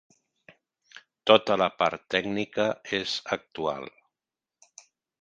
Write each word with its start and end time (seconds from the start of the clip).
Tota 1.33 1.59
la 1.63 1.69
part 1.83 2.03
tècnica 2.15 2.67
és 3.03 3.15
actual. 3.41 3.89